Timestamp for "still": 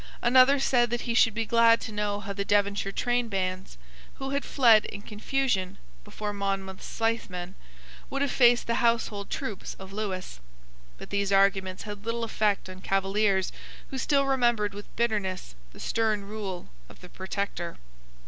13.99-14.25